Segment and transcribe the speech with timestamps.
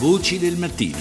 [0.00, 0.98] Voci del mattino.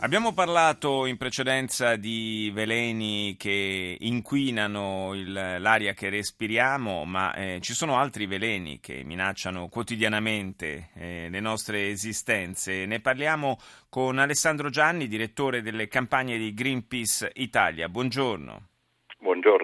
[0.00, 7.72] Abbiamo parlato in precedenza di veleni che inquinano il, l'aria che respiriamo, ma eh, ci
[7.72, 12.84] sono altri veleni che minacciano quotidianamente eh, le nostre esistenze.
[12.84, 13.56] Ne parliamo
[13.88, 17.88] con Alessandro Gianni, direttore delle campagne di Greenpeace Italia.
[17.88, 18.68] Buongiorno.
[19.20, 19.59] Buongiorno.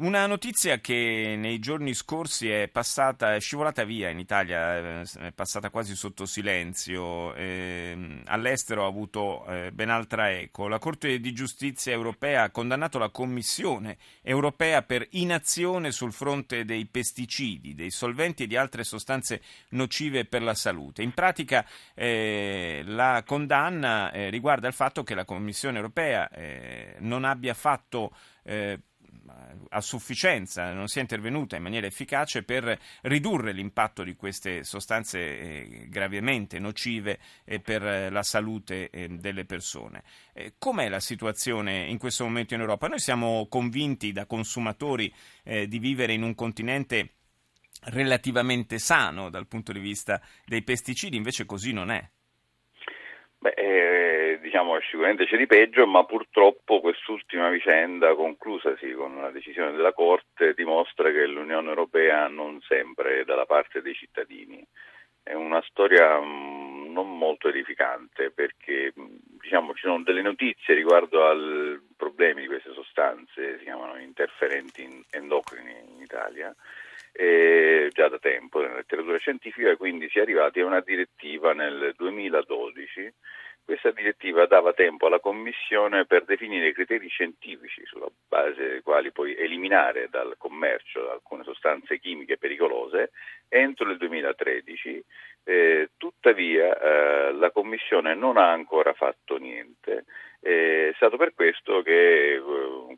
[0.00, 5.32] Una notizia che nei giorni scorsi è passata, è scivolata via in Italia, eh, è
[5.32, 10.68] passata quasi sotto silenzio, eh, all'estero ha avuto eh, ben altra eco.
[10.68, 16.86] La Corte di giustizia europea ha condannato la Commissione europea per inazione sul fronte dei
[16.86, 21.02] pesticidi, dei solventi e di altre sostanze nocive per la salute.
[21.02, 27.24] In pratica eh, la condanna eh, riguarda il fatto che la Commissione europea eh, non
[27.24, 28.12] abbia fatto
[29.68, 35.86] a sufficienza, non sia intervenuta in maniera efficace per ridurre l'impatto di queste sostanze eh,
[35.88, 40.02] gravemente nocive eh, per la salute eh, delle persone.
[40.58, 42.86] Com'è la situazione in questo momento in Europa?
[42.86, 47.14] Noi siamo convinti da consumatori di vivere in un continente
[47.84, 52.08] relativamente sano dal punto di vista dei pesticidi, invece così non è.
[53.40, 59.70] Beh, eh, diciamo sicuramente c'è di peggio, ma purtroppo quest'ultima vicenda, conclusasi con una decisione
[59.70, 64.66] della Corte, dimostra che l'Unione Europea non sempre è dalla parte dei cittadini.
[65.22, 69.06] È una storia mm, non molto edificante perché mm,
[69.40, 75.76] diciamo, ci sono delle notizie riguardo ai problemi di queste sostanze, si chiamano interferenti endocrini
[75.94, 76.52] in Italia,
[77.12, 81.92] eh, già da tempo nella letteratura scientifica, quindi si è arrivati a una direttiva nel
[81.96, 82.67] 2012.
[83.80, 89.36] Questa direttiva dava tempo alla Commissione per definire criteri scientifici sulla base dei quali poi
[89.36, 93.12] eliminare dal commercio alcune sostanze chimiche pericolose
[93.48, 95.04] entro il 2013.
[95.44, 100.06] Eh, tuttavia eh, la Commissione non ha ancora fatto niente.
[100.40, 102.40] Eh, è stato per questo che eh,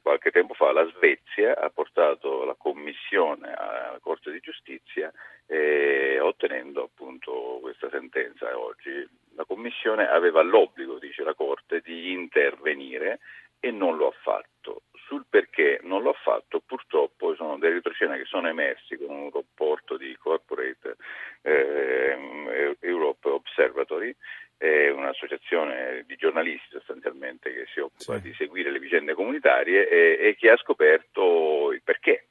[0.01, 5.13] qualche tempo fa la Svezia ha portato la Commissione alla Corte di Giustizia
[5.51, 9.07] eh, ottenendo appunto questa sentenza oggi.
[9.35, 13.19] La Commissione aveva l'obbligo, dice la Corte, di intervenire
[13.59, 14.83] e non lo ha fatto.
[15.07, 19.31] Sul perché non lo ha fatto, purtroppo sono dei retroscena che sono emersi con un
[19.33, 20.97] rapporto di Corporate
[21.43, 24.15] eh, Europe Observatory,
[24.57, 28.21] eh, un'associazione di giornalisti sostanzialmente che si occupa sì.
[28.21, 32.27] di seguire le vicende comunitarie e, e che ha scoperto il perché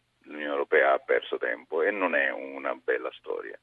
[0.49, 3.57] l'Unione Europea ha perso tempo e non è una bella storia.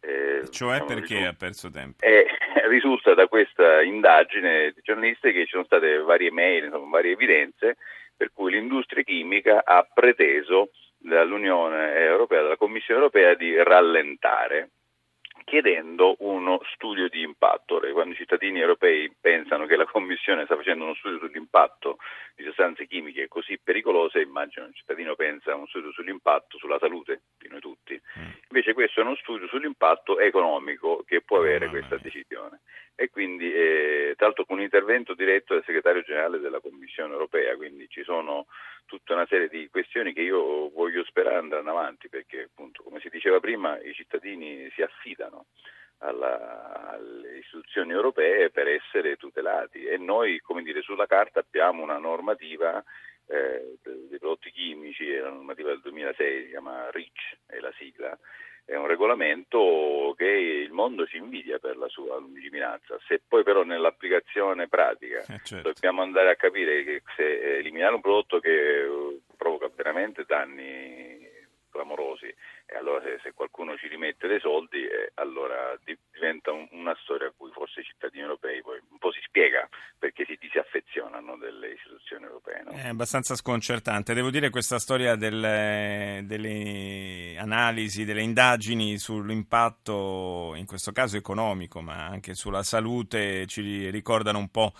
[0.00, 2.04] Eh, cioè diciamo, perché risulta, ha perso tempo?
[2.04, 2.26] Eh,
[2.68, 7.76] risulta da questa indagine di giornalisti che ci sono state varie mail, insomma, varie evidenze
[8.16, 14.70] per cui l'industria chimica ha preteso dall'Unione Europea, dalla Commissione Europea di rallentare
[15.44, 17.80] chiedendo uno studio di impatto.
[17.92, 21.98] Quando i cittadini europei pensano che la Commissione sta facendo uno studio sull'impatto
[22.34, 27.22] di sostanze chimiche così pericolose, immagino il cittadino pensa a uno studio sull'impatto sulla salute
[27.38, 28.00] di noi tutti.
[28.18, 28.30] Mm.
[28.48, 32.60] Invece questo è uno studio sull'impatto economico che può avere questa decisione.
[32.96, 37.56] E quindi, eh, tra l'altro, con un intervento diretto del segretario generale della Commissione europea,
[37.56, 38.46] quindi ci sono
[38.86, 43.08] tutta una serie di questioni che io voglio sperare andranno avanti, perché appunto, come si
[43.08, 45.46] diceva prima, i cittadini si affidano
[45.98, 49.84] alla, alle istituzioni europee per essere tutelati.
[49.84, 52.82] E noi, come dire, sulla carta abbiamo una normativa
[53.26, 58.16] eh, dei prodotti chimici, la normativa del 2006, si chiama REACH, è la sigla,
[58.66, 62.98] è un regolamento che il mondo ci invidia per la sua lungimiranza.
[63.06, 65.72] Se poi però nell'applicazione pratica eh certo.
[65.72, 71.32] dobbiamo andare a capire che se eliminare un prodotto che eh, provoca veramente danni
[71.74, 72.32] clamorosi
[72.66, 77.26] e allora se, se qualcuno ci rimette dei soldi eh, allora diventa un, una storia
[77.26, 81.72] a cui forse i cittadini europei poi un po' si spiega perché si disaffezionano delle
[81.72, 82.62] istituzioni europee.
[82.64, 82.70] No?
[82.70, 90.92] È abbastanza sconcertante, devo dire questa storia delle, delle analisi, delle indagini sull'impatto in questo
[90.92, 94.72] caso economico ma anche sulla salute ci ricordano un po'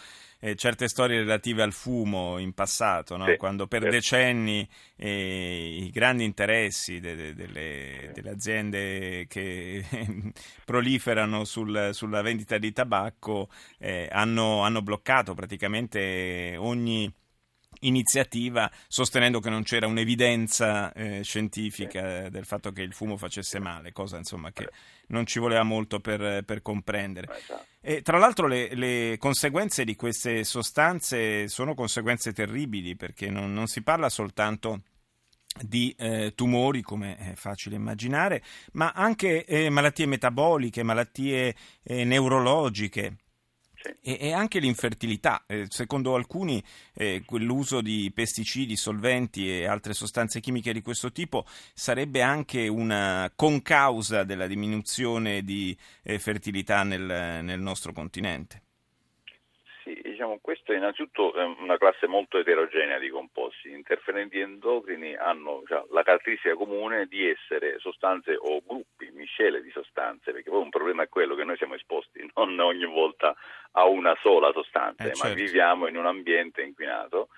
[0.44, 3.24] eh, certe storie relative al fumo in passato, no?
[3.24, 3.96] sì, quando per certo.
[3.96, 9.82] decenni eh, i grandi interessi de, de, delle, delle, aziende che
[10.66, 13.48] proliferano sul, sulla vendita di tabacco
[13.78, 17.10] eh, hanno, hanno bloccato praticamente ogni
[17.86, 23.92] iniziativa sostenendo che non c'era un'evidenza eh, scientifica del fatto che il fumo facesse male,
[23.92, 24.68] cosa insomma che
[25.08, 27.28] non ci voleva molto per, per comprendere.
[27.80, 33.66] E, tra l'altro le, le, conseguenze di queste sostanze sono conseguenze terribili perché non, non
[33.66, 34.80] si parla soltanto
[35.60, 38.42] di eh, tumori, come è facile immaginare,
[38.72, 42.04] ma anche eh, malattie metaboliche, malattie eh,
[44.02, 45.44] E, e, anche l'infertilità.
[45.46, 46.62] Eh, secondo alcuni
[46.94, 53.30] eh, l'uso di pesticidi, solventi e altre sostanze chimiche di questo tipo sarebbe anche una
[53.34, 58.62] concausa della diminuzione di eh, fertilità nel, nel nostro continente.
[59.84, 63.68] Sì, diciamo, questa è innanzitutto una classe molto eterogenea di composti.
[63.68, 69.70] Gli interferenti endocrini hanno cioè, la caratteristica comune di essere sostanze o gruppi, miscele di
[69.70, 73.34] sostanze, perché poi un problema è quello che noi siamo esposti non ogni volta
[73.72, 75.28] a una sola sostanza, eh, certo.
[75.28, 77.28] ma viviamo in un ambiente inquinato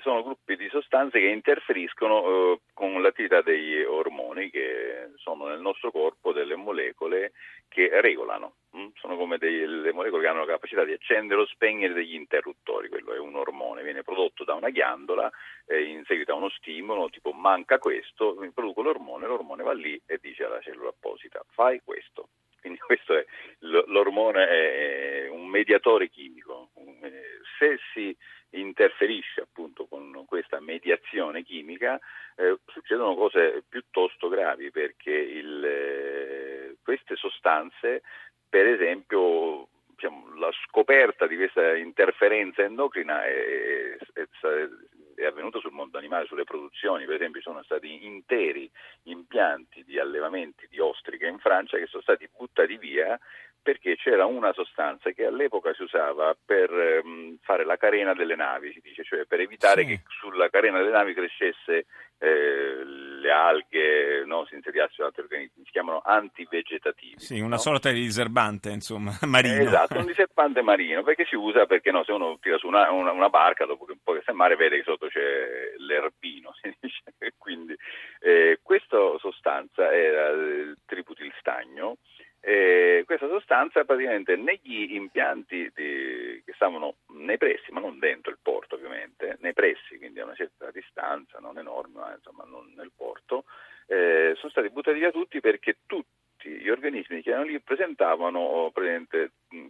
[0.00, 5.90] sono gruppi di sostanze che interferiscono eh, con l'attività degli ormoni che sono nel nostro
[5.90, 7.32] corpo delle molecole
[7.68, 8.54] che regolano.
[8.76, 8.88] Mm?
[8.94, 13.12] Sono come delle molecole che hanno la capacità di accendere o spegnere degli interruttori, quello
[13.12, 15.30] è un ormone, viene prodotto da una ghiandola
[15.66, 20.00] eh, in seguito a uno stimolo, tipo manca questo, mi produco l'ormone, l'ormone va lì
[20.06, 22.28] e dice alla cellula apposita fai questo.
[22.60, 23.24] Quindi questo è,
[23.60, 26.70] l'ormone è un mediatore chimico.
[27.02, 28.16] Eh, se si
[28.50, 31.98] interferisce appunto con questa mediazione chimica,
[32.36, 38.02] eh, succedono cose piuttosto gravi perché il, eh, queste sostanze,
[38.48, 44.68] per esempio, diciamo, la scoperta di questa interferenza endocrina è, è, è
[45.26, 48.70] avvenuta sul mondo animale, sulle produzioni, per esempio sono stati interi
[49.04, 53.18] impianti di allevamenti di ostriche in Francia che sono stati buttati via
[53.62, 58.72] perché c'era una sostanza che all'epoca si usava per um, fare la carena delle navi,
[58.72, 59.88] si dice, cioè per evitare sì.
[59.88, 61.84] che sulla carena delle navi crescesse
[62.18, 62.69] eh,
[63.30, 67.18] le alghe, no, si insediassero altri organismi, si chiamano antivegetativi.
[67.18, 67.58] Sì, una no?
[67.58, 69.62] sorta di diserbante, insomma, marino.
[69.62, 73.12] esatto, un diserbante marino, perché si usa perché no, se uno tira su una, una,
[73.12, 76.52] una barca, dopo che un po' che sta in mare, vede che sotto c'è l'erbino,
[76.60, 77.76] si dice, quindi
[78.20, 81.96] eh, questa sostanza era il tributilstagno,
[82.42, 88.38] eh, questa sostanza praticamente negli impianti di, che stavano nei pressi, ma non dentro il
[88.40, 92.92] porto ovviamente, nei pressi, quindi a una certa distanza, non enorme, ma insomma non nel
[92.96, 93.44] porto,
[94.30, 96.08] eh, sono stati buttati via tutti perché tutti
[96.42, 98.72] gli organismi che erano lì presentavano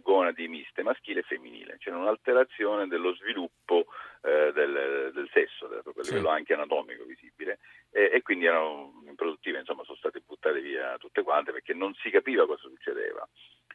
[0.01, 3.87] gonadi miste, maschile e femminile, c'era un'alterazione dello sviluppo
[4.21, 6.35] eh, del, del, sesso, proprio a livello sì.
[6.35, 7.59] anche anatomico visibile,
[7.91, 12.09] e, e quindi erano improduttive, insomma sono state buttate via tutte quante perché non si
[12.09, 13.27] capiva cosa succedeva.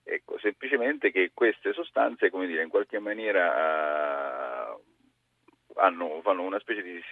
[0.08, 4.80] Ecco, semplicemente che queste sostanze, come dire, in qualche maniera uh,
[5.74, 7.02] hanno, fanno una specie di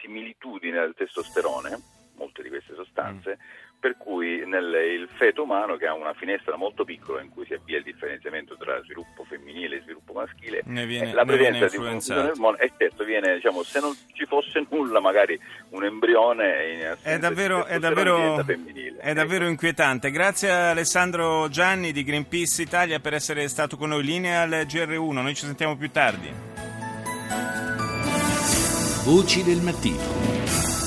[0.00, 1.78] similitudine al testosterone,
[2.16, 6.56] molte di queste sostanze, mm per cui nel, il feto umano che ha una finestra
[6.56, 10.84] molto piccola in cui si avvia il differenziamento tra sviluppo femminile e sviluppo maschile, ne
[10.84, 14.66] viene, eh, la presenza di un ormone, e certo viene, diciamo, se non ci fosse
[14.68, 18.44] nulla, magari un embrione è davvero, è davvero,
[18.98, 19.50] è davvero ecco.
[19.50, 20.10] inquietante.
[20.10, 24.04] Grazie a Alessandro Gianni di Greenpeace Italia per essere stato con noi.
[24.04, 26.30] Linea al GR1, noi ci sentiamo più tardi.
[29.04, 30.79] Voci del mattino.